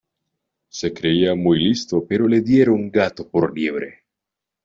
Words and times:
Se 0.71 0.91
creía 0.95 1.35
muy 1.35 1.59
listo 1.59 2.03
pero 2.09 2.27
le 2.27 2.41
dieron 2.41 2.89
gato 2.89 3.29
por 3.29 3.55
liebre 3.55 3.99